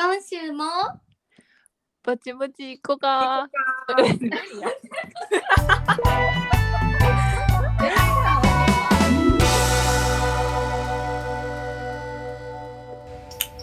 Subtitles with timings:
[0.00, 0.62] 今週も？
[2.04, 3.48] ぼちぼち行こうか。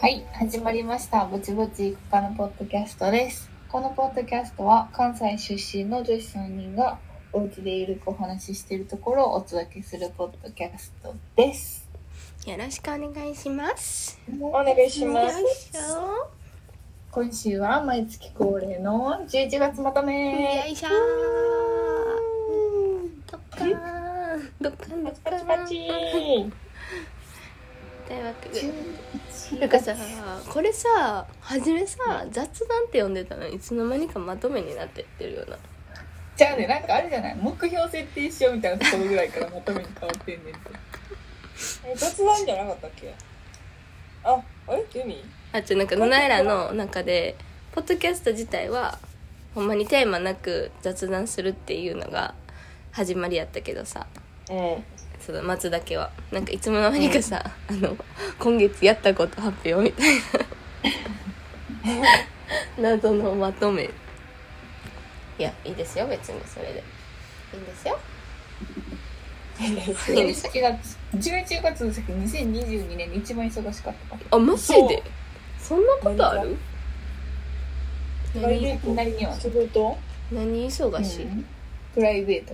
[0.01, 1.25] はい、始まりました。
[1.25, 3.49] ぼちぼちいくかのポッドキャストです。
[3.69, 6.99] このポッドキャストは関西出身の女子3人が
[7.31, 11.84] お家でゆるくお話ししているところをお届けするポッドキャストです。
[12.45, 14.19] よろしくお願いします。
[14.39, 15.73] おお願いします。
[17.09, 20.63] 今週は毎月恒例の11月まとめ。
[20.63, 20.89] よいしょ。
[23.31, 23.71] どっかん。
[24.61, 25.39] どっかんどっかん。
[25.39, 25.87] パチパチ
[28.07, 28.61] というわけで。
[28.61, 29.95] 11なんかさ、
[30.47, 31.97] これさ、初めさ、
[32.29, 35.57] 雑談って呼んでたのにいつの間にかまとめになってってるような。
[36.37, 37.35] じゃあね、なんかあれじゃない？
[37.41, 40.59] 目標設定しようみたいなところぐらいからまとめに変わってんねんて。
[41.85, 43.13] え雑談じゃなかったっけ？
[44.23, 44.85] あ、あれ？
[44.93, 45.23] ユミ？
[45.53, 47.35] あちょなんか野々らの中で
[47.71, 48.99] ポッドキャスト自体は
[49.53, 52.33] ほんまにテーマなく雑談するっていうのが
[52.91, 54.07] 始まりやったけどさ。
[54.49, 54.83] うん。
[55.19, 56.11] その松だけは。
[56.31, 57.97] なんかいつもの間にかさ、あの
[58.37, 60.15] 今月やったこと発表みたい
[62.77, 62.81] な。
[62.91, 63.83] 謎のまとめ。
[63.83, 63.89] い
[65.39, 66.83] やいいですよ別にそれで。
[67.53, 67.97] いいんですよ
[69.57, 75.03] 11月、11月の先2022年で一番忙しかったかあマジで？
[75.59, 76.57] そんなことある？
[78.33, 79.97] プライベ何には仕事？
[80.31, 81.45] 何忙しい、うん。
[81.93, 82.53] プライベート。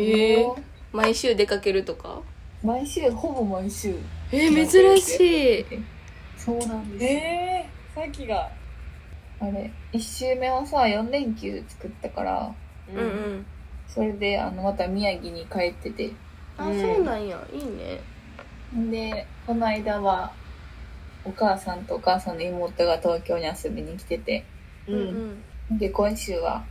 [0.00, 0.46] へえ。
[0.92, 2.22] 毎週出かけるとか？
[2.62, 3.96] 毎週、ほぼ毎週。
[4.30, 5.64] えー、珍しい。
[6.36, 7.04] そうなんです。
[7.04, 7.68] え。
[7.96, 8.50] ー、さっきが。
[9.40, 12.54] あれ、1週目はさ、4連休作ったから、
[12.92, 13.46] うんうん
[13.92, 16.12] それで、あの、また宮城に帰ってて。
[16.56, 18.00] あ、うんそうなんやいいね
[18.90, 20.32] で、この間は、
[21.24, 24.44] お母さんとお母さんの妹が東京に遊びに来てて、
[24.86, 24.92] う。
[24.92, 25.34] うん
[25.72, 26.64] んで、今週は、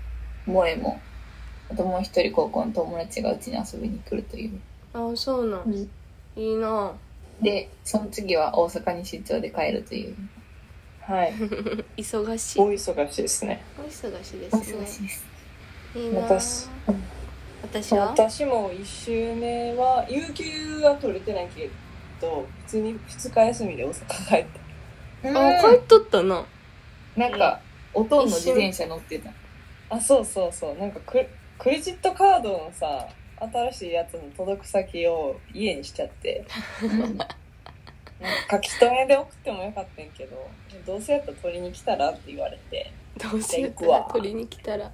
[0.46, 1.00] 萌えも、
[1.70, 4.60] あともう一人高校の友達がうちに遊びに来るという。
[4.94, 5.88] あそうなん、い
[6.36, 6.94] いな
[7.42, 10.16] で、その次は大阪に出張で帰るという。
[11.02, 11.34] はい。
[11.98, 13.62] 忙しい大忙しいですね。
[13.78, 15.26] お忙しいでおすね忙しいです。
[15.96, 16.68] いいな私
[17.72, 18.08] 私は？
[18.08, 21.70] 私も一週目は、有給は取れてないけ
[22.20, 24.60] ど、普通に二日休みで大阪帰って。
[25.30, 26.46] あ帰っとったな
[27.16, 27.60] なんか、
[27.94, 29.32] おとんの自転車乗ってた。
[29.90, 30.76] あ、そうそうそう。
[30.78, 31.26] なんかク、
[31.58, 33.08] クレジットカードのさ、
[33.40, 36.46] 新しいやつの届く先を家にしちゃって。
[38.52, 40.50] 書き留めで送ってもよかったんやけど、
[40.86, 44.92] どうせやったら取りに来たらって言われて、どうせやった行くわら取りに来たら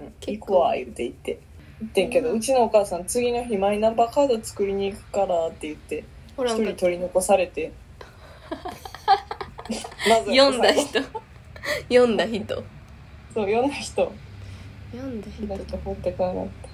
[0.00, 1.40] うん結構行くわ、言うて行って。
[1.80, 6.04] 行ってんけど、うちのお母さん次の日マイナンバーカード作りに行くからって言って、
[6.36, 7.72] 一人取り残されて。
[10.08, 11.00] まず読んだ人。
[11.88, 12.54] 読んだ人。
[13.34, 14.12] そう、読んだ人。
[14.92, 15.64] 読んだ人。
[15.64, 16.68] 人放ってかなかった。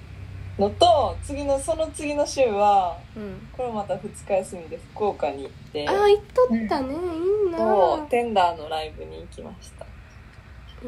[0.61, 3.47] のと、次の、その次の週は、うん。
[3.51, 9.85] これまた2日休みで福岡に行って、あ行っとったね、いいなと、テンダーのライブに行きました。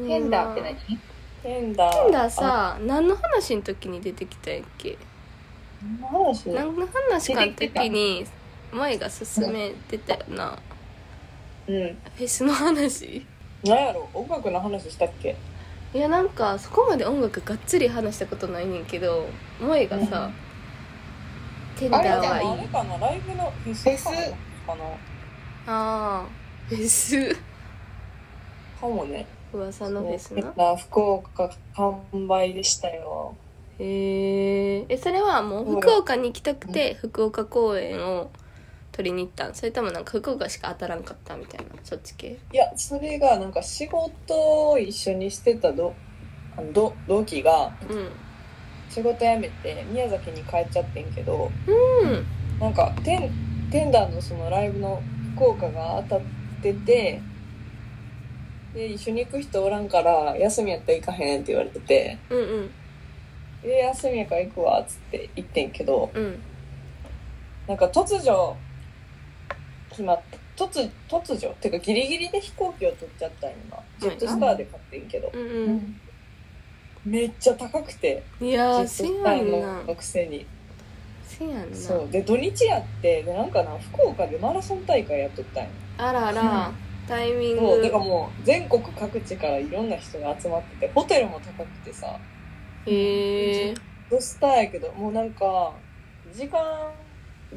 [0.00, 0.98] いなヘンダーって何？
[1.42, 2.02] テンダー。
[2.04, 4.98] テンダーさ何の話の時に出てきたんやっけ？
[6.02, 6.50] あ、何の話？
[6.50, 8.26] 何の話かの時に
[8.72, 10.58] 舞が勧めてたよな。
[11.68, 11.74] うん。
[11.74, 13.24] フェスの話？
[13.64, 14.08] 何やろ？
[14.12, 15.36] 音楽の話したっけ？
[15.94, 19.26] いやなんかそこまで音楽がっつり話したことないねんけど
[19.58, 20.30] 萌がさ、
[21.78, 22.48] テンダーはないい。
[22.48, 22.98] いあれかな？
[22.98, 24.84] ライブのフェスかな？
[25.66, 26.26] ああ
[26.68, 27.34] フェス？
[28.80, 29.26] かもね。
[29.52, 33.34] 噂のフェスな福岡完売でしたよ。
[33.78, 38.30] へええそれはもう福岡に行きたくて福岡公演を
[38.92, 39.54] 取りに行ったん？
[39.54, 41.66] それともなんか福岡しか当たらんかったみたいな？
[41.84, 42.38] そっち系？
[42.52, 45.94] いや、それがなんか仕事を一緒にしてたど
[46.56, 48.10] あのど同期がうん。
[48.90, 52.26] 仕事辞めて宮崎に帰っちゃってんけど、うん。
[52.58, 53.30] なんかテン
[53.70, 55.02] テンダーのそのライブの
[55.36, 56.26] 福岡が当たっ
[56.62, 57.20] てて
[58.78, 62.70] で一緒に行く人おらんから休みやったら行かへんって言われててうんうん。
[63.62, 66.38] で休みやから行くわっつって行ってんけどうん。
[67.66, 68.54] なんか突如
[69.90, 70.20] 決まっ
[70.56, 73.82] た突突如ってかギリギリで飛行機を取っちゃったん今。
[73.98, 75.30] ジェットスターで買ってんけど。
[75.34, 75.76] うんううん。
[75.76, 76.00] ん
[77.04, 79.82] めっちゃ高くていやーせやんーな。
[79.84, 80.46] のくせに。
[81.26, 81.76] せやんな。
[81.76, 82.08] そう。
[82.10, 85.70] で土日やってでなんかな福岡でマラソン大会やっとったんよ。
[85.98, 86.72] あらら、
[87.08, 87.60] タイミング。
[87.60, 92.06] そうだからもう全国各地からいろんな人が集まっててホテルも高くてさ。
[92.86, 93.74] へえ
[94.10, 95.72] ドスターやけどもうなんか
[96.32, 96.58] 時間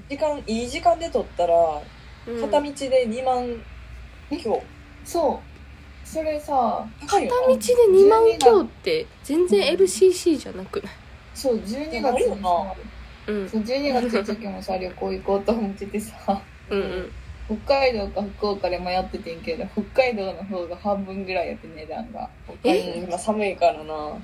[0.10, 1.54] 時間いい時間で撮ったら
[2.28, 2.42] うん。
[2.42, 3.62] 片道で2万
[4.42, 4.64] 強、
[5.04, 5.40] そ
[6.06, 7.58] それさ片道で
[7.90, 10.92] 2万強って全然 LCC じゃなくない？
[11.34, 12.50] そう12月なるよにな。
[12.50, 12.76] さ
[13.28, 16.42] うんそう12月の時もさ旅行行こうと思っててさ。
[16.70, 17.12] うんうん
[17.66, 22.30] 北海道か福岡で迷っててんけど北海道の方が半分ぐらいやって値段が。
[22.64, 24.18] 今寒いからな。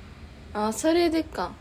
[0.54, 1.52] あそれでか。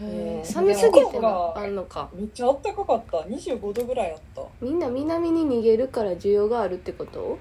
[0.00, 2.10] へうんえ寒すぎてもあんのか。
[2.14, 3.18] めっちゃ暖かかった。
[3.18, 4.42] 25度ぐらいあった。
[4.60, 7.38] みんな南に逃げるから需要があるってこと？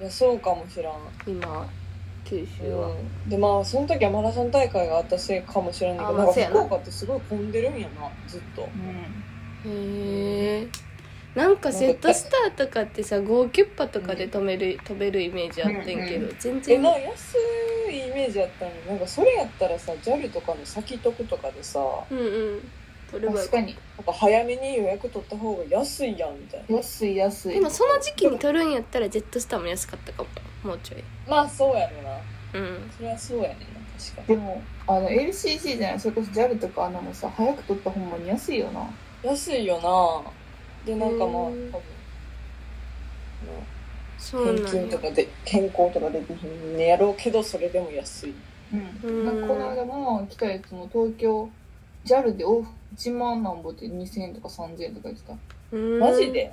[0.00, 0.94] いやそうかもしらん。
[1.26, 1.68] 今
[2.24, 2.94] 九州は、う
[3.26, 8.68] ん、でまあその時はマラソン大会があったせいかもしれんけどなんかあまあ福岡ってすごい混んでるんやなずっと。
[9.64, 9.70] うん。
[9.70, 10.68] へえ
[11.38, 16.80] なんかセットスターとかってさゴーキュッパとかで止める、飛べるイメージあってんけど、う全然。
[16.80, 17.36] えな安
[17.92, 18.72] いイメージやったの。
[18.72, 21.78] になんかそれやったらさ JAL とかの先得とかでさ
[22.10, 22.22] うんう
[22.56, 22.70] ん。
[23.08, 23.34] 取れば。
[23.36, 23.76] よ確かに。
[23.96, 26.76] なんか早めに予約取った方が安いやんみたいな。
[26.76, 27.54] 安い安い。
[27.54, 30.70] でもその時期に取るんやったらジェットスターも安かったかも。
[30.70, 31.04] もうちょい。
[31.28, 32.18] まあそうやろな。
[32.54, 32.90] うん。
[32.96, 33.64] それはそうやねんな
[33.96, 36.00] 確かでもあの LCC じゃない。
[36.00, 38.80] それこそ JAL とかあのもさ早く取ったほんまに安いよな。
[38.80, 38.88] に
[39.22, 40.32] 安いよな
[40.88, 41.82] でなんかまあ多分
[44.18, 44.62] そうなんや。
[44.70, 48.34] 返金とかで健康とかできひんねやろうけどそれでも安い。
[49.04, 49.24] うん。
[49.26, 51.50] なんかこの間ママが来たやつも東京
[52.06, 55.34] JAL で往復1万なんぼって2000円とか3000円とか言ってた。
[55.72, 56.00] うん。
[56.00, 56.50] マジで？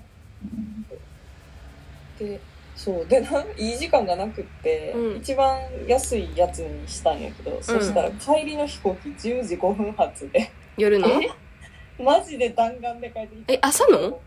[2.20, 2.42] で
[2.76, 3.06] そう。
[3.06, 5.18] でないい時間がなくって、うん。
[5.18, 10.52] 一番安いやつにしたんやけど、そしたら帰りの飛行機10時5分発で。
[10.78, 11.08] 夜の？
[12.00, 13.54] マジで弾丸で帰ってきた。
[13.54, 14.20] え朝の？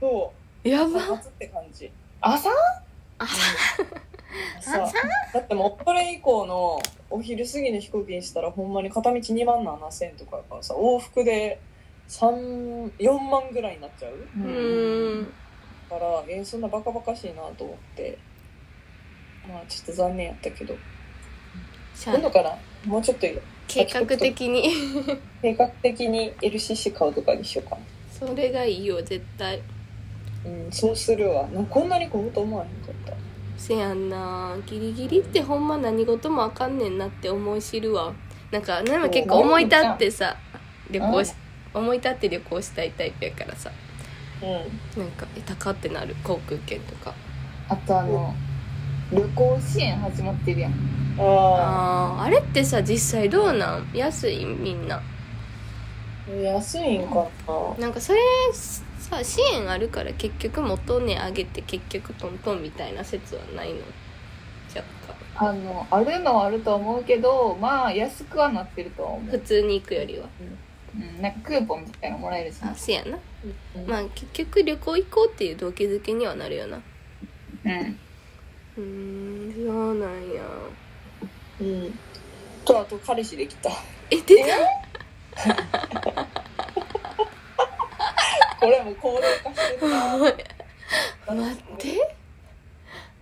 [0.00, 0.32] そ
[0.64, 0.68] う。
[0.68, 0.96] やば。
[0.98, 1.90] 朝発って感じ。
[2.20, 2.48] 朝？
[3.18, 3.36] 朝？
[4.58, 4.92] 朝？
[5.32, 6.80] だってもうそれ以降の
[7.10, 11.60] お昼過ぎの飛行機にしたらほんまに片道2万7000円とかやからさ往復で
[12.08, 14.14] 3 4万ぐらいになっちゃう？
[14.36, 14.40] う
[15.22, 15.32] ん。
[15.88, 18.18] からえーそんなバカバカしいなと思って。
[19.46, 20.74] まあちょっと残念やったけど。
[21.94, 23.26] しゃ今度からもうちょっと
[23.68, 24.70] 計画的に。
[25.42, 27.76] 計画的に LCC 買うとかにしようか。
[27.76, 27.82] な
[28.28, 29.60] それがいいよ絶対。
[30.44, 31.46] うんそうするわ。
[31.48, 33.14] なんかこんなに混むと思わへんかった。
[33.56, 34.56] せやんな。
[34.66, 38.12] ギリギリってほんま何事もあかんねんなって思い知るわ。
[38.50, 40.36] なんかでも結構思い立ってさ
[40.90, 41.32] 旅行し
[41.72, 43.72] 思い立って旅行したいタイプやからさ
[44.40, 44.46] う
[44.98, 45.00] ん。
[45.02, 47.12] なんかえ高ってなる航空券とか
[47.68, 48.32] あとあの
[49.12, 50.72] 旅行支援始まってるやん。
[51.18, 53.90] ああーあれってさ実際どうなん？
[53.94, 54.96] 安いみんな。
[54.96, 55.02] あ
[56.32, 57.78] 安いんかな。
[57.78, 58.18] なんかそれ
[58.52, 63.80] さ支援あるから結局元値上げて結局トントンみたいな説はないの？
[64.74, 64.86] 若
[65.36, 65.48] 干。
[65.48, 70.26] あのあるのはあると思うけどまあ安くはなってるとは思う、普通に行くよりは。
[70.96, 72.58] うん、なんかクーポンみたいなのもらえるし。
[72.62, 73.18] あせやな。
[73.76, 73.86] うん。
[73.86, 76.80] まあ結局旅行行こうっていう動機づけにはなるよな。
[77.64, 77.98] うん
[78.76, 80.42] うーんそうなんや。
[81.60, 81.98] うん。
[82.64, 83.70] とあと彼氏できた。
[84.10, 84.56] え出た
[88.60, 90.18] これも高齢化してるな。
[90.18, 90.42] 待っ
[91.78, 92.16] て。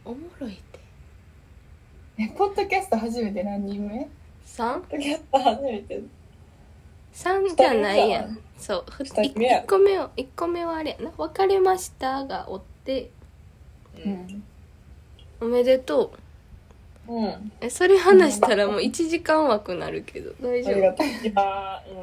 [0.05, 0.79] おもろいって。
[2.19, 4.09] えポッドキャスト初めて何人目
[4.47, 5.01] ？3?
[5.01, 6.01] やった初めて。
[7.15, 8.39] 3じゃないやん。
[8.57, 13.11] そうふ二人目や1個目を一個目はあれやな「別れました」がおって。
[13.97, 14.45] ううんん
[15.43, 16.13] 「おめでと
[17.09, 17.13] う。
[17.15, 20.31] うん」えそれ話したらもう1時間枠なるけど。
[20.41, 20.75] 大あ丈夫。
[20.77, 21.07] りがとう。
[21.07, 21.95] いやう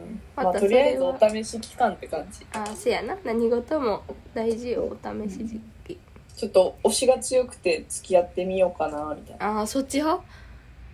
[0.00, 0.20] ん。
[0.36, 2.46] まあとりあえずお試し期間って感じ。
[2.52, 3.16] あせやな。
[3.24, 4.96] 何事も大事よお
[5.26, 5.98] 試し時期。
[6.36, 9.58] ちょっと推しが強くて付き合ってみようかなみたいな。
[9.58, 10.22] ああそっち派？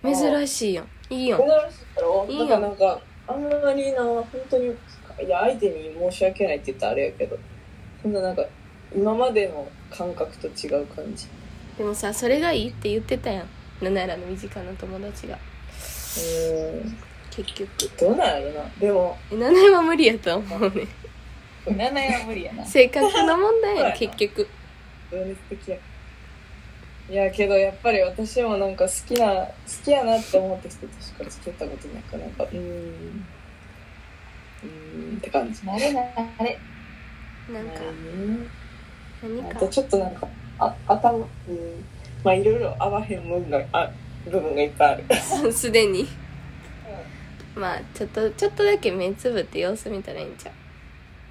[0.02, 0.87] 珍しいやん。
[1.14, 1.40] いいやん。
[1.40, 1.52] 珍しい
[1.97, 2.26] だろ？
[2.28, 7.37] いいよだからなんかあんまりな本当にいや相手に申し訳ないって言ったらあれやけど
[8.02, 8.12] そん。
[8.14, 8.45] ななんか
[8.95, 11.26] 今までの感覚と違う感じ
[11.79, 13.49] でもさそれがいいって言ってたやん。
[13.83, 15.35] ナナらの身近な友達が。
[15.35, 16.97] うん
[17.31, 17.71] 結局。
[17.99, 18.71] どうなんやろな。
[18.79, 19.17] でも。
[19.31, 20.87] えナナは無理やと思うね。
[21.67, 22.65] 7年は無理やな。
[22.67, 24.49] 性格の問題や結局。
[25.11, 25.77] 情熱的や。
[27.09, 29.53] いやけどやっぱり私もなんか好きな好
[29.85, 33.29] きやなって思った人としか付き合ったことないからなんかうーん。
[34.62, 35.62] うーんって感じ。
[35.62, 36.03] 慣れな
[36.45, 36.61] れ。
[37.49, 38.50] なんかうん
[39.23, 39.57] 何か。
[39.57, 40.29] あとちょっとなんか
[40.61, 41.26] あ頭うん。
[42.23, 43.90] まあいろいろ合わへん部分があ
[44.25, 45.52] 部分がいっぱいある。
[45.52, 46.07] すでに。
[47.55, 50.52] まあちょっとちょっとだけ目つぶって様子見たらいいんちゃ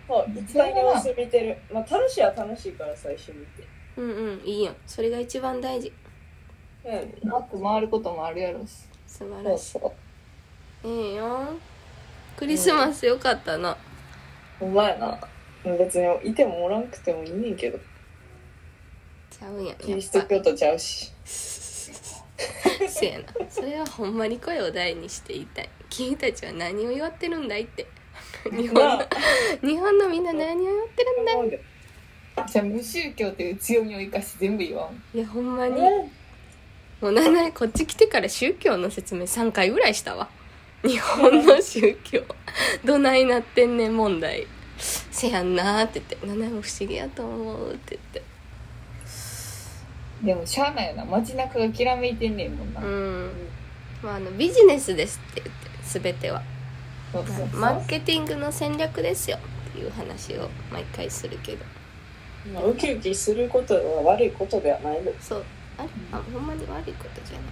[0.08, 1.58] そう一番様子見てる。
[1.72, 3.64] まあ楽しいは楽しいから最初見て。
[3.98, 4.76] ううんうんいいやん。
[4.86, 5.94] それが一番大事。
[6.84, 7.34] うん。
[7.34, 8.90] あと回ることもあるやろし。
[9.06, 9.94] 素晴らしそ
[10.84, 11.54] ういいいよ。
[12.38, 13.76] クリスマスよかったな、
[14.60, 15.20] ほんまやな。
[15.78, 17.78] 別にいてもおらんくてもいいねんけど
[19.30, 21.12] ちゃうんやキリスト教徒ちゃうし。
[22.88, 23.26] せやな。
[23.50, 25.70] それはほんまに声を大にして言いたい。
[25.90, 27.88] 君たちは何を祝ってるんだいって。
[28.52, 29.08] 日本の
[29.62, 31.60] 日本のみんな何を祝ってるんだい。
[32.48, 35.18] じゃあ無宗教という強みを生かして全部言わん。
[35.18, 35.82] いやほんまに。
[37.02, 40.30] もうなんならこっち来てから宗教の説明3回ぐらいしたわ。
[40.84, 42.24] 日本の宗教。
[42.86, 44.48] どないなってんねん問題。
[44.80, 48.29] せやんなーって言って「七重も不思議やと思う」って言って
[50.24, 51.06] でもしゃあないよな。
[51.06, 53.32] 街中がきらめいてんねんもんな、うん。
[54.04, 56.42] まああのビジネスですって言って全ては。
[57.12, 57.48] そうそうそう。
[57.60, 59.38] マーケティングの戦略ですよ
[59.70, 61.66] っていう話を毎回するけど。
[62.54, 65.44] まあウキウキすることは悪いことではないのそう。
[65.78, 65.90] あれ？
[66.12, 67.44] あほんまに悪いことじゃない。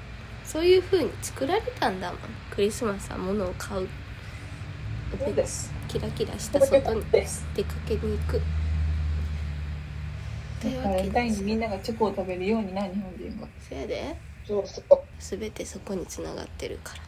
[0.43, 2.19] そういう風に作られたんだもん。
[2.51, 3.88] クリスマスは物を買う。
[5.17, 5.74] そうです。
[5.88, 7.21] キラキラした外に出
[7.63, 8.41] かけに行く
[10.63, 14.15] だから第にみんながチョコを食べるようにな日本人がそやで。
[14.47, 14.99] そうそう。
[15.19, 17.03] 全てそこにつながってるから。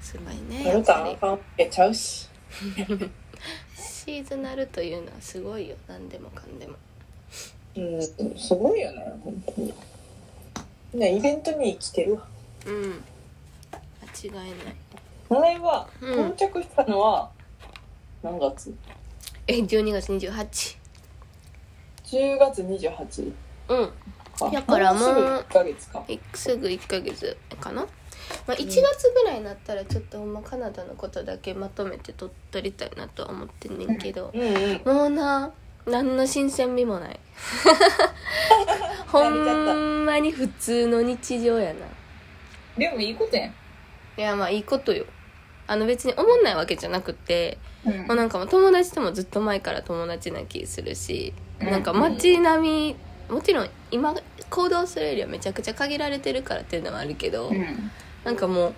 [0.00, 0.92] すごいねあるか。
[0.92, 1.14] やっぱり。
[1.14, 2.28] あかんわけちゃうし。
[3.76, 5.76] シーズナルというのはすごいよ。
[5.86, 6.76] 何でもかんでも。
[7.76, 8.02] うん
[8.38, 9.74] すごいよね本当に。
[10.94, 12.26] みんなイベントに生きてるわ。
[12.66, 13.04] うん。
[14.30, 14.74] 間違いない。
[15.28, 16.12] 前はうん。
[16.32, 17.30] 到着したのは
[18.22, 18.74] 何月？
[19.46, 20.81] え12月28
[22.12, 23.32] 10月28
[23.68, 23.92] うん。
[24.38, 26.04] かだからもうすぐ1ヶ月か。
[26.08, 27.82] えすぐ1ヶ月かな、
[28.46, 28.80] まあ、1月
[29.14, 34.42] ぐらいになったらちょっとほんまカナダのことだけまとめて撮撮りたいなとは思ってんねんけど、うん。
[34.42, 35.50] うんもうな
[35.84, 37.18] 何の新鮮味もない。
[39.08, 41.86] ほんまに普通の日常やな。
[42.78, 43.50] でもいいことやん。
[44.16, 45.06] いやまあいいことよ。
[45.66, 48.06] あの別に思んないわけじゃなくて、うん。
[48.06, 52.96] もうなんかもう友達ともずっと前から友達な気するし、うんなんか街並み
[53.28, 54.14] もちろん今
[54.50, 57.90] 行動するよりはめちゃくちゃ限られてるからっていうのはあるけど、うん。
[58.24, 58.74] なんかもう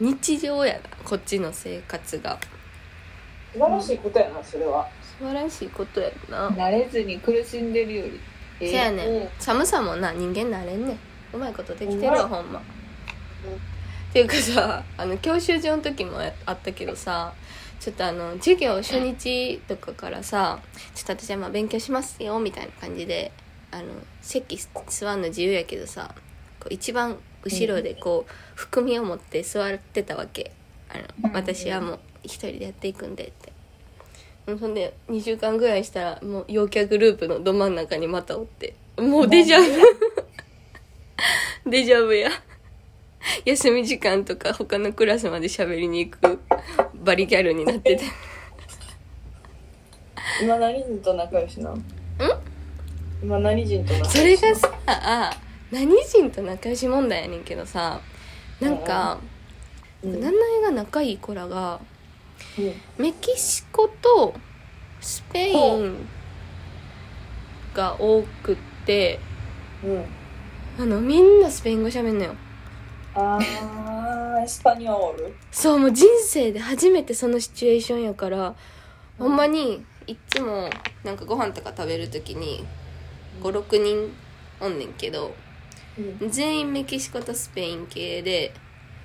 [0.00, 2.38] 日常やなこっちの生活が。
[3.52, 4.88] 素晴らしいことやなそれは。
[5.18, 8.20] 素晴らしいことやな、慣れずに苦しんでるより。
[8.60, 10.98] ええせやねん、うん寒さもな人間なれんねん。
[11.32, 12.62] うまいことできてるわほんま、っ
[14.12, 17.32] ていうかさあの教習所の時もああったけどさ
[17.80, 20.60] ちょっとあの授業初日とかからさ
[20.94, 23.32] 「ちょっと私はまあ勉強しますよ」みたいな感じで
[23.70, 23.84] あの
[24.20, 24.58] 席
[24.88, 26.14] 座るの自由やけどさ
[26.60, 30.52] こう一番後ろでこう含みを持って座ってたわけ。
[30.90, 31.32] あのうん。
[31.32, 33.52] 私はもう一人でやっていくんでって。
[34.46, 38.74] うんそんで2週間ぐらいしたらもう陽キャグループのど真ん中にまたおって。
[38.98, 39.64] もうデジャブ。
[41.70, 42.30] デジャブや。
[43.44, 46.40] 休み時間とか他のクラスまで喋りに行く
[47.02, 48.04] バリギャルになってて。
[50.42, 51.84] 今何人と仲良しなん？
[53.22, 55.30] 今何人と仲良しそれがさあ
[55.70, 58.00] 何人と仲良し問題やねんけどさ
[58.60, 59.18] なんか
[60.02, 60.20] うん。
[60.20, 61.80] が仲いい子らが
[62.58, 62.74] うん。
[63.02, 64.34] メキシコと
[65.00, 66.06] スペイン
[67.74, 69.18] が多くって
[69.84, 70.04] うん。
[70.78, 72.34] あのみんなスペイン語喋んのよ
[73.14, 75.34] あーエスパニョール？
[75.50, 78.54] そうもう人生で初めてそのシチュエーションやから、
[79.18, 80.70] ほんまにいっつも
[81.04, 82.64] なんかご飯とか食べる時に
[83.42, 84.12] 56人
[84.60, 85.34] おんねんけど
[86.20, 86.30] うん。
[86.30, 88.52] 全員メキシコとスペイン系で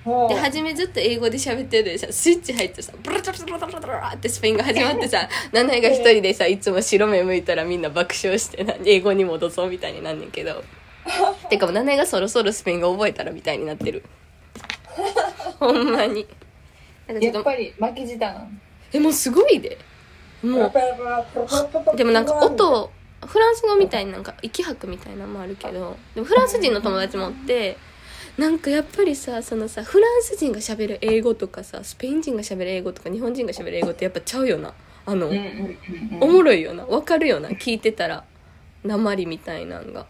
[0.04, 10.62] ほうで初めずっと英語で喋ってるでさスイッチ入ってさブラブラブラブラブラってスペインが始まってさ七重が一人でさいつも白目向いたらみんな爆笑してな英語に戻そうみたいになんねんけど
[11.48, 14.04] てかもう七重がそろそろスペイン語覚えたらみたいになってる。
[15.58, 16.26] ほんまに。
[17.06, 18.48] なんかちょっとやっぱり巻き舌なの
[18.92, 19.78] えもうすごいで。
[20.42, 21.96] もう。
[21.96, 22.90] でもなんか音
[23.26, 25.96] フランス語みたいになんか息吐くみたいなのもあるけど。
[26.14, 27.76] でもフランス人の友達もおって
[28.38, 34.72] なんかやっぱりさそのさフランス人が喋る英語とかさスペイン人が喋る英語とか日本人が喋る英語ってやっぱちゃうよな。
[35.06, 35.42] あの、うんうん
[36.12, 36.18] うん。
[36.20, 36.84] おもろいよな。
[36.84, 37.48] わかるよな。
[37.50, 38.24] 聞いてたら。
[38.84, 40.06] 鉛みたいなんが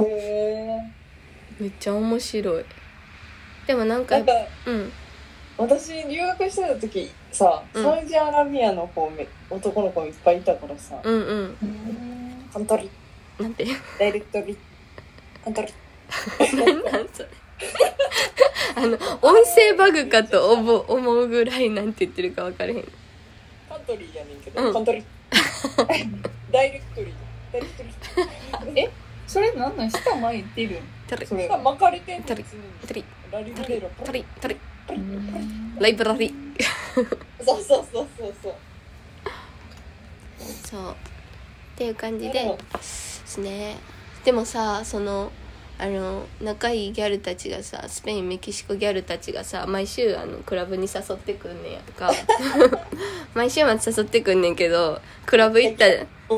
[0.00, 0.80] へえ
[1.60, 2.64] めっちゃ面白い。
[3.66, 4.32] でもなんかなんか
[4.66, 4.92] うん。
[5.58, 7.82] 私留学してた時さ、うん。
[7.84, 11.20] サウジアラビアの方め男の子いっぱいいたからさ、うんうん。
[11.20, 11.56] うん
[12.52, 12.90] カントリ。
[13.38, 13.66] なんて？
[13.98, 14.56] ダイレクトリ。
[15.44, 15.72] カントリ。
[16.56, 17.28] なんなんそれ？
[18.74, 22.82] あの音声バグかと思う思うぐらいなんて言ってるか分からへん。
[23.68, 24.72] カントリーやねんけど、うん。
[24.72, 25.04] カントリ。
[26.52, 27.14] ダイレクトリ。
[27.52, 27.82] ダイレクト
[28.74, 28.90] リ
[29.32, 30.78] それなんなん舌巻いてる
[31.26, 32.26] それが巻かれてんの？
[32.26, 32.60] トリ別に。
[32.86, 34.56] トリラリトリブレロトリトリ
[34.90, 35.76] うん。
[35.78, 36.34] ライブラリ。
[37.42, 38.54] そうそうそうそうそう。
[40.70, 40.90] そう。
[40.90, 40.94] っ
[41.76, 42.32] ていう感じで。
[42.32, 43.76] ですね。
[44.22, 45.32] でもさその
[45.78, 52.12] あの仲いいギャルたちがさスペインメキシコギャルたちがさ毎週あのクラブに誘ってくんねんやんか。
[53.34, 55.86] 毎週末誘ってくんねんけどクラブ行った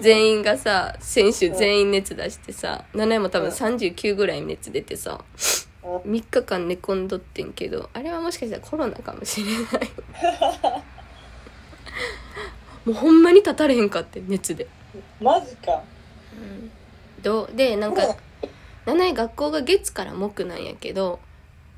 [0.03, 5.21] 全員がさ選手全員熱出してさ7位も多分39ぐらい熱出てさ
[5.83, 9.91] 3日間寝込んどってんけどあれはもしかしたらコロナかもしれない。
[12.85, 14.67] もうほんまに立たれへんかって熱で。
[15.21, 15.83] マジか。
[17.23, 17.57] どう？
[17.57, 18.17] でなんか
[18.87, 21.19] 7位学校が月から木なんやけど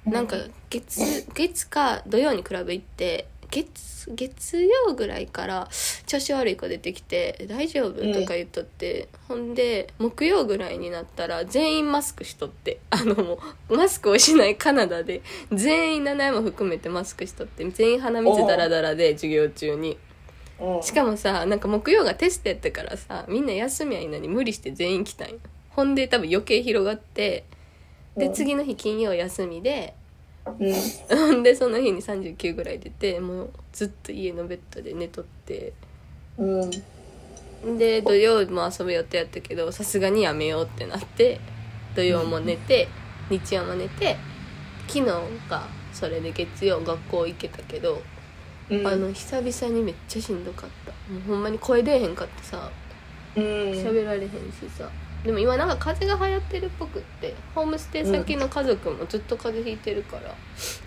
[0.04, 0.36] なんか
[0.70, 5.68] 月月か土曜にクラブ行って月月曜ぐらいから
[6.06, 12.78] 調子悪い子出てきて「大丈夫?」とか言っとって、ほんで木曜ぐらいになったら全員マスクしとって。
[12.90, 13.38] あのも
[13.68, 15.22] うマスクをしないカナダで
[15.52, 19.98] 全員7位も含めてマスクしとって全員鼻水ダラダラで授業中に。
[20.60, 20.78] う。
[20.78, 25.36] んしかもさなんか木曜がテストやったからさみんな休みはいいのに無理して全員来たんよ。
[25.70, 27.44] ほんで多分余計広がって
[28.16, 28.32] でうん。
[28.32, 29.94] 次の日金曜休みで
[30.58, 31.42] うん。
[31.42, 35.72] でその日に39ぐらい出てもうずっと家のベッドで寝とって。
[36.38, 37.78] うん。
[37.78, 41.40] で土曜も遊ぶ予定やったけどさすがにやめようってなって
[41.94, 42.88] 土曜も寝て
[43.30, 44.16] 日曜も寝て
[44.86, 45.04] 昨日
[45.48, 48.02] がそれで月曜学校行けたけど、
[48.70, 48.86] うん。
[48.86, 51.12] あの久々にめっちゃしんどかった。
[51.12, 52.70] もうほんまに声出えへんかってさ
[53.36, 53.42] うん。
[53.42, 54.30] 喋られへんし
[54.76, 54.90] さ
[55.24, 60.34] でも今なんか風邪が流行ってるっぽくってホームステイ先の家族もずっと風邪ひいてるから、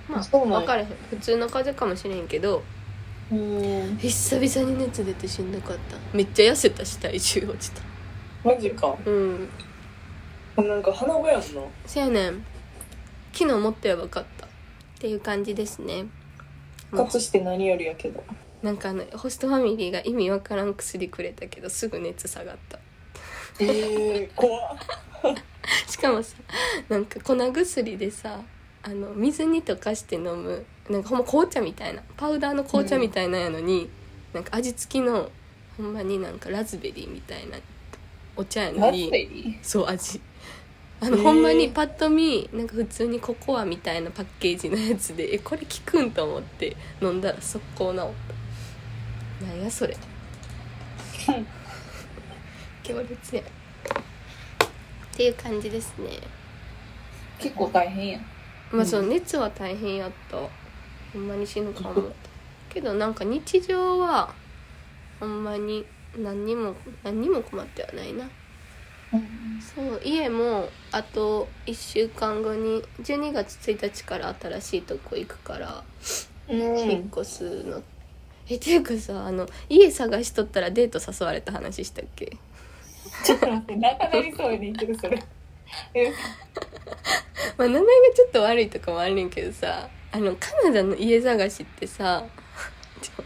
[0.10, 0.28] うなんや。
[0.32, 0.88] あ分からへん。
[1.10, 2.64] 普通の風邪かもしれんけど
[3.32, 3.98] うん。
[3.98, 5.98] 久々に熱出てしんどかった。
[6.14, 7.82] めっちゃ痩せたし体重落ちた。
[8.44, 8.96] マジか。
[9.06, 9.50] うん。
[10.56, 11.46] なんか鼻声やんな。
[11.86, 12.46] せやねん。
[13.34, 14.46] 昨日もっとやばかった。
[14.46, 14.50] っ
[15.00, 16.06] ていう感じですね。
[16.92, 18.24] 復活して何よりやけど。
[18.62, 22.80] なんかあのホストファミリーが意味わからん薬くれたけどすぐ熱下がった
[23.60, 24.78] ええ怖っ。
[25.88, 26.36] しかもさ
[26.88, 28.42] なんか粉薬でさ
[28.82, 33.88] あの水に溶かして飲むなんかほんま紅茶みたいなパウダーの紅茶みたいなんやのに、
[34.34, 35.30] なんか味付きの
[35.78, 37.58] ほんまになんかラズベリーみたいな
[38.36, 40.20] お茶やのにそう味。
[41.02, 48.02] あの、へーほんまにパッと見なんか普通にココアみたいなパッケージのやつでえこれ効くんと思って飲んだら速攻治っ
[49.40, 49.46] た。
[49.46, 49.96] なんやそれ
[52.90, 53.42] 強烈や。
[53.42, 53.46] っ
[55.16, 56.10] ていう感じですね。
[57.40, 58.26] ー結構大変やん。
[58.72, 60.38] まあその熱は大変やった。
[61.14, 62.12] ほんまに死ぬかも。
[62.70, 64.34] けどなんか日常は
[65.20, 65.86] ほんまに
[66.18, 66.74] 何にも
[67.04, 68.28] 何にも困ってはないな。
[69.14, 69.62] うん。
[69.62, 75.84] そう家もあと1週間後に12月1日から新しいとこ行くから
[76.48, 77.84] 引っ越すの、
[78.48, 82.38] えっていうかさあの家探しとったらデート誘われた話したっけ？
[83.24, 85.22] ちょっと待って、仲なりそうやねんけど、それ。
[85.94, 86.12] え
[87.58, 92.24] まあ名前がちょっと悪いとかもあるねんけどさあのカナダの家探しってさ
[93.02, 93.24] ちょ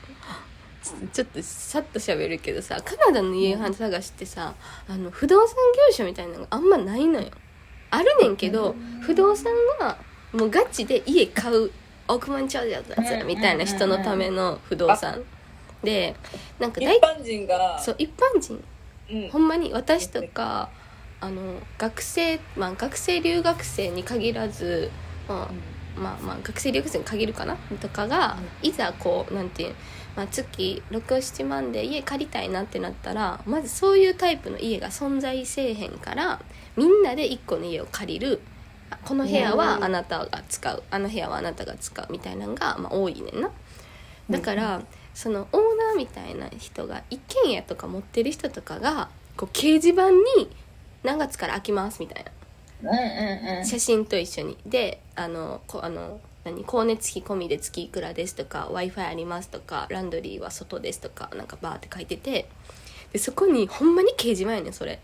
[1.12, 4.56] ちょっとさっと喋るけどさカナダの家探しってさ
[4.88, 5.56] あの不動産
[5.89, 7.30] 業者みたいなのがあんまないのよ。
[7.89, 9.98] あるねんけど不動産が
[10.34, 11.72] もうガチで家買う
[12.08, 15.24] 億万長者だぜみたいな人のための不動産。
[15.84, 16.15] で
[16.60, 17.80] なんか大一般人が。
[17.80, 18.63] そう一般人
[19.09, 19.29] うん。
[19.29, 20.69] ほんまに私とか
[21.19, 24.91] あの学生まあ学生留学生に限らず、
[25.27, 27.55] まあ、まあまあ学生留学生に限るかな？
[27.79, 29.75] とかがいざこうなんていう、
[30.15, 36.41] まあ、月67万で家借りたいなってなったらまずそういうタイプの家が存在せえへんから
[36.75, 38.41] みんなで1個の家を借りる
[38.89, 43.49] あこの部屋はあなたが使うあの部屋はあなたが使うみたいなのが、まあ、多いねんな。
[44.29, 44.81] だから、
[45.13, 50.17] そのオーナーみたいな人が一軒家とか持ってる人とかがこう掲示板に
[51.04, 52.32] 何月から空きますみたいな。
[52.82, 53.65] うんうんうん。
[53.65, 54.58] 写真と一緒に。
[54.65, 62.47] であのこあの何光熱費込みで月いくらですとか w i f i ありますとかランドリーは外ですとかなんかバーって書いてて。
[63.12, 64.99] でそこにほんまに掲示板やねんそれ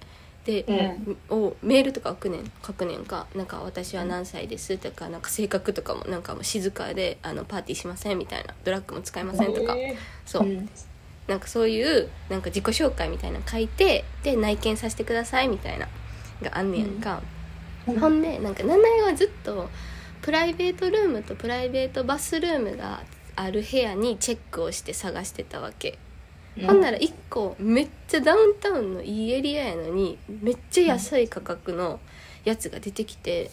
[0.49, 1.17] で、うん。
[1.29, 3.27] をメールとか書くねん書くねんか。
[3.35, 9.75] なんか私は何歳ですとかなんか性格とかもなんかもう静かであのパーティーしませんみたいなドラッグも使いませんとか。
[9.77, 10.69] えそう、うん。
[11.27, 15.87] なんかそういうなんか自己紹介みたいなの書いてで内見させてくださいみたいな
[16.41, 17.21] があんねやんか、
[17.87, 17.99] うん。
[17.99, 19.69] ほんでなんか七重はずっと
[20.21, 23.03] プライベートルームとプライベートバスルームが
[23.35, 25.97] ある部屋にチェックをして探してたわけ、
[26.65, 31.99] ほんなら1個めっちゃダウンタウンのいいエリアやのにめっちゃ安い価格の
[32.43, 33.51] やつが出てきて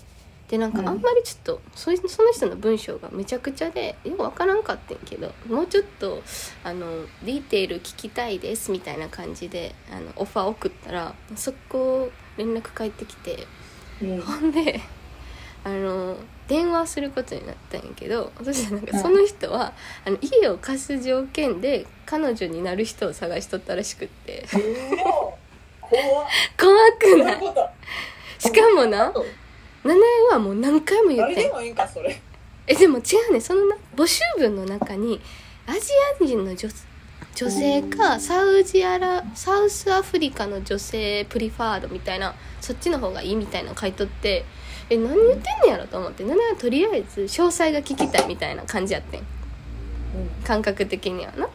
[0.49, 0.89] でなんかうん。
[0.89, 1.97] あんまりちょっとその
[2.33, 6.23] 人の文章がめちゃくちゃでよくわからんかってんけどもうちょっと
[6.65, 6.87] あの
[7.25, 13.47] ディテール聞きたいですみたいな感じであのオファー送ったら速攻連絡返ってきて
[14.03, 14.21] うん。
[14.21, 14.81] ほんで
[15.65, 16.17] あの
[16.49, 19.73] 電話することになったんやけどそしたらなんかその人は、
[20.05, 24.47] あの家を貸す条件で彼女になる人を探しとったらしくって。
[26.57, 27.41] 怖くない？
[28.39, 29.13] しかもな
[29.85, 31.37] 七重はもう何回も言ってん。
[31.37, 32.21] 誰でもいいんかそれ。
[32.67, 35.21] えでも違うねそのな募集文の中に
[35.67, 35.79] アジ
[36.21, 36.69] ア人の女
[37.37, 44.45] 女性かサウジアラサウスアフリカの女性プリファードみたいなそっちの方がいいみたいなの書いとって
[44.89, 45.87] え何言ってんねやろ？
[45.87, 49.23] と思って七重はとりあえず詳細が聞きたいみたいな感じやってん。
[50.45, 51.49] 感覚的にはな。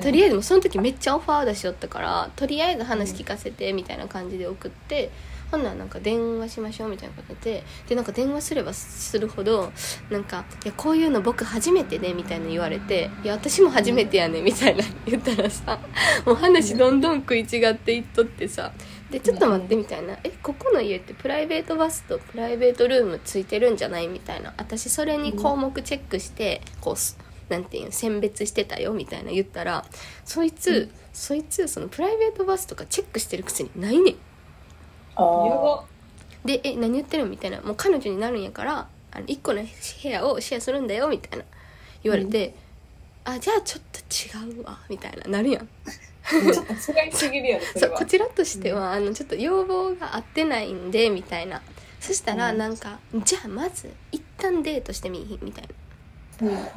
[0.00, 5.10] とりあえずもうその時めっちゃオファー出しよったからとりあえず話聞かせてみたいな感じで送って
[5.50, 9.72] ほんならなんか電話しましょうみたいなことででなんか電話すればするほど
[10.08, 15.80] なんか「いやこういうの僕初めてで」みたいな言われて「いや私も初めてやね」みたいな言ったらさ
[16.24, 18.70] もう話どんどん食い違っていっとってさ
[19.10, 24.54] でちょっと待ってみたいな「えここの家ってプライベートバスとプライベートルームついてるんじゃない?」みたいな。
[24.56, 27.18] 私それに項目チェックしてこうす
[27.48, 29.84] なんていうの選別してたよみたいな言ったら
[30.24, 34.16] そいつ、そいつそのプライベートバスとかチェックしてるくせにないねん。
[35.16, 35.82] あ
[36.44, 41.44] で「え何言ってるの?」みたいな「もう彼女になるんやからあの1個の部屋をシェアするんだよ」みたいな
[42.04, 42.54] 言われて
[43.24, 43.98] 「あじゃあちょっと
[44.48, 45.68] 違うわ」みたいななるやん
[46.52, 51.62] ちょっと違いすぎるやろそうこちらとしては、あのちょっと要望が合ってないんでみたいな。
[51.98, 52.58] そしたらうん。
[52.58, 55.64] なんか「じゃあまず一旦デートしてみいひん」みたい
[56.40, 56.68] な。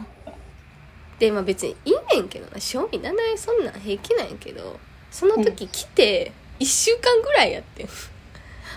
[1.20, 2.60] でまあ別にいいねんけどな。
[2.60, 4.80] 賞味7円そんなん平気なんやけど。
[5.12, 7.89] その時来て1週間ぐらいやってん。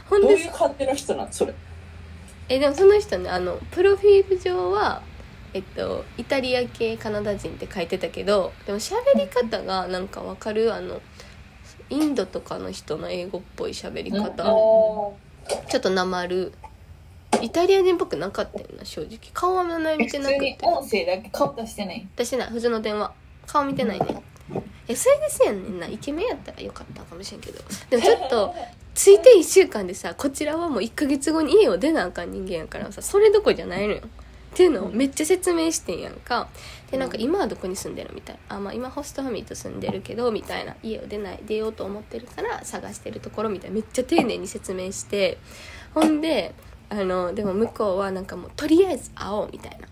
[0.08, 1.54] ほんでどういう感じの人なんそれ。
[2.48, 5.02] えでもその人ねあのプロフィール上は
[5.56, 10.74] えっとイタリア系カナダ人って書いてたけどでも喋り方がなんかわかる？
[10.74, 11.00] あの
[11.88, 15.14] インドとかの人の英語っぽい喋り方、ちょ
[15.76, 16.52] っとなまる。
[17.42, 19.18] イタリア人っぽくなかったよな正直。
[19.32, 22.06] 顔は名前見てなく普通にて音声だけ顔出してない？
[22.14, 23.12] 私な普通の電話。
[23.46, 24.22] 顔見てないね。
[24.88, 25.86] えそれですやんねんな。
[25.86, 27.60] イケメンやったらよかったかもしれんけど。
[27.90, 28.54] でもちょっと
[28.94, 34.00] ついて1週間でさこちらはもう1ヶ月後に家を出なあかん人間やからさそれどころじゃないのよ
[34.56, 36.48] っていうのをめっちゃ説明してんやんか。
[36.90, 40.74] でなんか今はどこに住んでるみたいあまあ今ホストファミリーと住んでるけどみたいな。
[40.82, 43.74] 家を出ない出ようと思ってるから探してるところみたいな。
[43.74, 45.36] めっちゃ丁寧に説明して。
[45.92, 46.54] ほんで
[46.88, 49.88] あのでも向こうはなんかもうとりあえず会おうみたいな。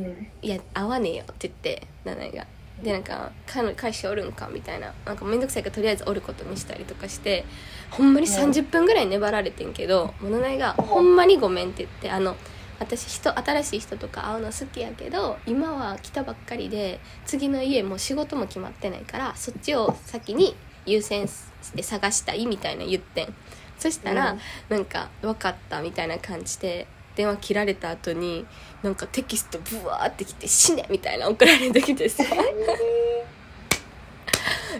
[0.00, 0.26] うん。
[0.42, 2.46] いや会わねえよって言って七重が。
[2.82, 4.92] でなんか彼彼氏おるんかみたいな。
[5.06, 7.44] なんか面倒くさいからとりあえずおることにしたりとかして
[7.90, 12.34] ほんまに30分ぐらい粘られてんけど、もう七重が「ほんまにごめん」って言ってあの
[12.82, 23.34] 私人新しい人とか会うの好きやけど今は来たばっかりで次の家も仕事も決まってないからそっちを先に優先して探したいみたいな言ってん。
[23.78, 24.38] そしたら、うん。
[24.68, 28.46] なんか「分かった」みたいな感じで電話切られた後に
[28.82, 32.24] なんかテキストブワーってきて「死ね」みたいな送られてきてさ。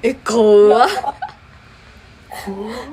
[0.03, 0.89] え 怖っ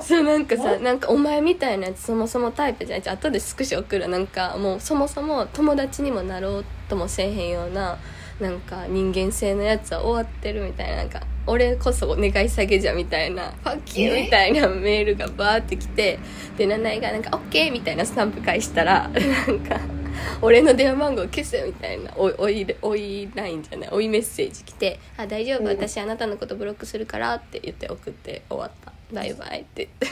[0.02, 3.02] そうなんかさなんかお前みたいなやつそもそもタイプじゃない。
[3.02, 4.08] じゃあ後でスクショ送る。
[4.08, 7.98] なんかもうそもそも友達にもなろうともせえへんような
[8.40, 10.98] なんか人間性のやつは終わってるみたいな。
[10.98, 16.20] なんか俺こそ願い下げじゃみたいな「ファッキー」みたいなメールがバーってきて
[16.58, 19.80] で七重がなんか「オッケー」みたいなスタンプ返したらなんか
[20.44, 25.62] 「俺の電話番号消せ」みたいなおいおいおいラインじゃないおいメッセージ来て「あ大丈夫。
[25.62, 25.68] うん。
[25.70, 30.12] 私あなたのことブロックするから」って言って送って終わった「バイバイ」って言っ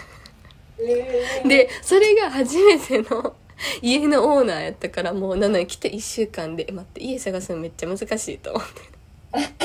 [1.44, 1.48] て。
[1.48, 3.36] でそれが初めての
[3.82, 8.82] 家のオーナーやったからもうなのに来て1週間で待って家探すのめっちゃ難しいと思って。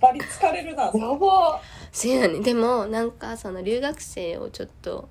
[0.00, 1.60] バリ疲れるなやば。
[1.92, 2.42] せやねん。
[2.42, 5.08] でもなんかその留学生をちょっと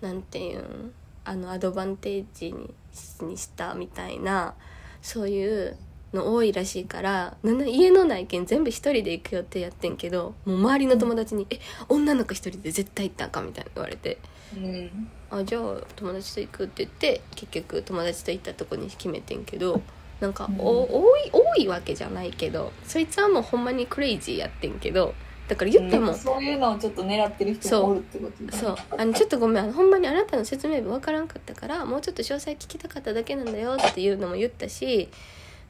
[0.00, 2.74] なんていうんあのアドバンテージに
[3.20, 4.54] にしたみたいな
[5.02, 5.76] そういう
[6.12, 14.18] の多いらしいから家の内見全部一人で行く予定やってんけどもう周りの友達に「え女の子一人で絶対行ったんか」みたいな言われて。
[14.56, 15.08] うん。
[15.30, 19.82] あじゃあ友達と行くって言って結局友達と行ったとこに決めてんけど
[20.20, 25.14] なんか、お多い多いわけじゃないけどそいつはもうほんまにクレイジーやってんけど
[25.48, 28.76] だから言っても、そういうのをちょっと狙ってる人もおるってことだそう。
[28.90, 35.08] あのちょっとごめんほんまにあなたの説明文わからんかったからもうちょっと詳細聞きたかっただけなんだよっていうのも言ったし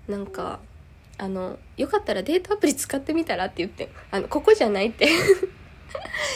[0.09, 0.61] なんか
[1.19, 5.09] あのよかったらデートアプリ使ってみたらって言ってんあのここじゃないって。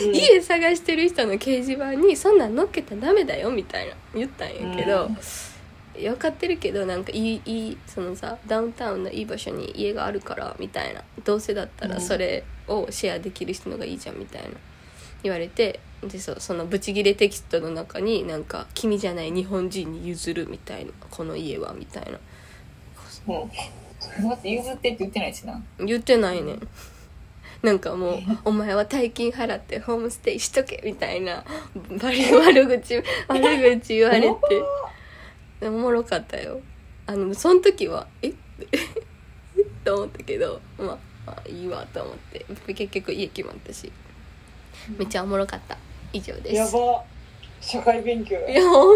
[0.04, 0.14] うん。
[0.14, 5.10] 家探してる人の掲示板にそんなん載っけたらダメだよみたいな言ったんやけど、
[5.94, 14.48] 分かってるけどなんかいいいいそのさダウンタウンのいい場所に家があるからみたいなどうせだったらそれをシェアできる人のがいいじゃんみたいな
[15.22, 22.18] 言われてでそうそのブチギレテキストの中になんか「君じゃない日本人に譲る」みたいな「この家は」みたいな
[23.26, 25.62] 待って譲ってって言ってないしな。
[25.78, 26.52] 言ってないね。
[26.52, 26.68] ん。
[27.62, 31.44] なんかもう「お前は大金払ってホームステイしとけ」みたいな
[32.00, 32.96] 悪悪口
[33.28, 34.36] 悪口言われて。
[35.64, 36.60] おもろかったよ。
[37.06, 38.30] あのその時は「え？
[38.30, 38.34] っ?」
[39.84, 42.44] と思ったけどまあ、まあ、いいわと思って。
[42.74, 43.92] 結局家決まったし。
[44.98, 45.78] めっちゃおもろかった。
[46.12, 46.56] 以上です。
[46.56, 47.04] やば。
[47.60, 48.36] 社会勉強。
[48.48, 48.94] いやほんま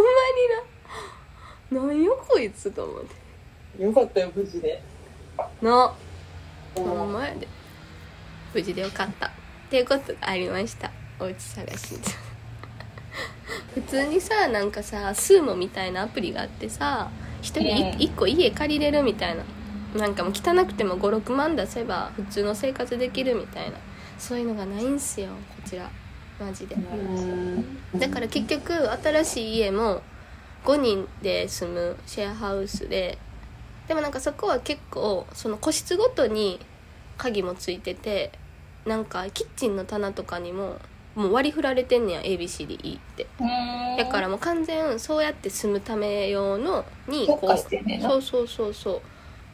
[1.71, 1.89] にな。
[1.89, 3.26] 何よこいつと思って
[3.79, 4.83] よかったよ無事で。
[5.61, 5.93] な
[6.75, 7.47] ほんまやで。
[8.55, 9.27] 無事でよかった。
[9.27, 9.31] っ
[9.71, 10.91] ていうことがありました。
[11.19, 11.95] お家探し
[13.75, 17.09] 普通にさなんかさスーモみたいなアプリがあってさ
[17.41, 19.43] 一人うん一個家借りれるみたいな。
[19.97, 23.77] なんかもう汚くても56万出せば普通の生活できるみたいな。
[24.19, 25.91] そういうのがないんすよこちら。
[26.39, 26.75] マジで。
[26.75, 27.99] うん。
[27.99, 30.03] だから結局新しい家も
[30.65, 33.19] 5人で住むシェアハウスで
[33.89, 36.59] でもなんかそこは結構その個室ごとに
[37.17, 38.33] 鍵もついてて
[38.85, 40.77] なんかキッチンの棚とかにも
[41.15, 43.27] もう割り振られてんねや ABCDE って。
[43.97, 48.11] だからもう完全そうやって住むため用のに特化してんねんな。
[48.11, 49.01] そうそうそうそう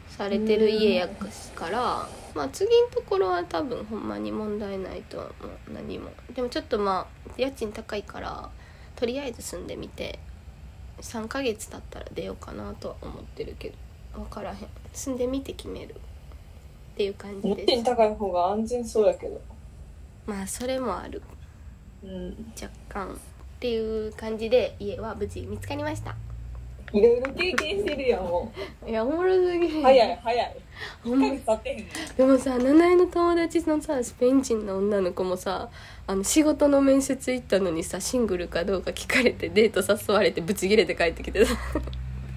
[0.09, 1.09] されてる家や
[1.55, 5.73] からまあ次のところは多分ほんまに問題ないとは思う。
[5.73, 6.11] 何も。
[6.35, 8.51] でもちょっとまあ家賃高いから
[8.97, 10.19] とりあえず住んでみて
[11.01, 13.75] 3ヶ月経ったら出ようかなとは思ってるけど
[14.15, 14.57] 分からへん。
[14.93, 15.95] 住んでみて決める。
[15.95, 17.67] っていう感じ家です。
[17.67, 19.41] 賃高い方が安全そうやけど。
[20.27, 21.23] まあそれもある。
[22.05, 22.53] うん。
[22.61, 23.17] 若干っ
[23.61, 26.15] ていう感じで家は無事見つかりました。
[26.93, 28.53] いろいろ経験してるやんも
[28.87, 29.79] いやおもろすぎる。
[29.79, 30.57] う早い早い。
[31.03, 31.27] ほんま。
[31.29, 32.17] 1ヶ月経ってへんねん。
[32.17, 35.71] でもさ七重の友達のさスペイン人の女の子もさ
[36.07, 41.55] あの仕事の面接行ったのにさシングルかどうか聞かれてデート誘われてブチギレて帰ってきてさ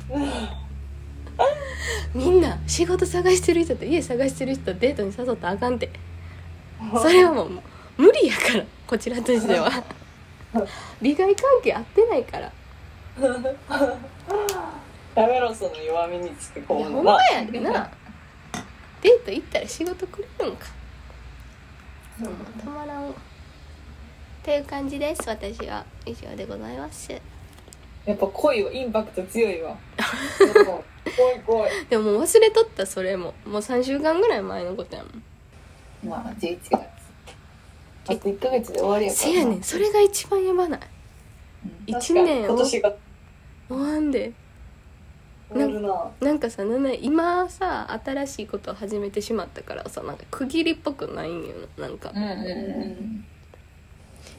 [2.14, 5.90] みんな仕事探してる人と家探してる人デートに誘ったらあかんって
[7.02, 7.62] それはもう
[7.98, 9.72] 無理やからこちらとしては。
[11.02, 12.52] 利害関係合ってないから。
[15.16, 17.90] やめろその弱みにつけ込むのなんまやでな。
[19.02, 20.68] デート行ったら仕事くれるんか。
[22.22, 22.34] そう。
[22.64, 23.14] たまらんっ
[24.44, 25.86] ていう感じです私は。
[26.06, 27.35] 以上でございます
[28.06, 29.76] やっぱ恋はインパクト強いわ。
[31.16, 31.72] 怖い怖い。
[31.90, 33.34] でももう忘れとったそれも。
[33.46, 35.24] もう3週間ぐらい前のことやもん。
[36.10, 36.74] まあ11月。
[38.08, 39.64] あと1ヶ月で終わりやからせやねん。
[39.64, 40.80] それが一番やばない。
[41.88, 41.96] うん。
[41.96, 42.94] 1年今年が。
[43.68, 44.32] 終わんで。
[45.52, 46.34] なな。
[46.34, 46.64] んかさ
[47.02, 51.88] 今さ新しいことを始めてしまったからさなんか区切りっぽくないんよな。
[51.88, 52.12] なんか。
[52.14, 53.26] うんうんうん。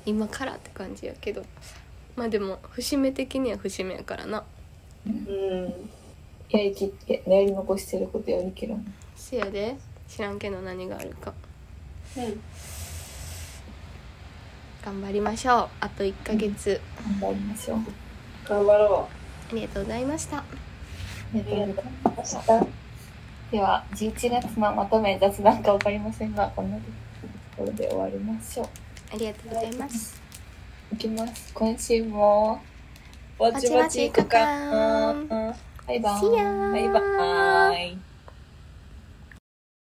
[0.04, 1.42] 今からって感じやけど
[2.16, 4.42] まあでも節目的には節目やからな。
[5.06, 5.64] うん。
[6.48, 8.76] やりきってやり残してることやるけど。
[9.14, 9.76] せやで。
[10.08, 11.34] 知らんけど何があるか。
[12.16, 12.40] うん。
[14.84, 15.68] 頑張りましょう。
[15.80, 16.80] あと1ヶ月、
[17.20, 17.78] 頑張りましょう。
[18.48, 19.08] 頑張ろ
[19.50, 20.38] ありがとうございました。
[20.38, 20.44] あ
[21.34, 22.66] りがとうございました。
[23.50, 26.82] では11月のまとめ雑談か分かりませんがこんなと
[27.56, 28.66] ころで終わりましょう。
[29.12, 30.25] ありがとうございます
[30.92, 31.52] いきます。
[31.52, 32.60] 今週も
[33.38, 34.38] うぼちぼち行くか
[35.86, 36.22] バイバイ。
[36.22, 37.98] バイバーイ